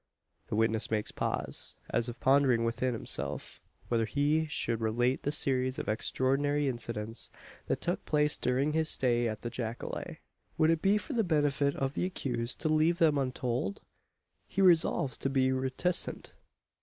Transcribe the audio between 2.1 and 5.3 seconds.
pondering within himself, whether he should relate